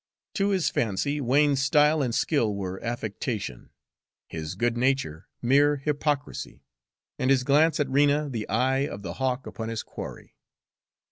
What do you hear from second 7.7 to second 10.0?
at Rena the eye of the hawk upon his